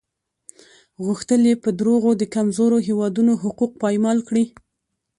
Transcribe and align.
غوښتل 1.05 1.41
یې 1.49 1.55
په 1.63 1.69
دروغو 1.79 2.11
د 2.17 2.23
کمزورو 2.35 2.77
هېوادونو 2.87 3.33
حقوق 3.43 3.71
پایمال 3.83 4.17
کړي. 4.27 4.45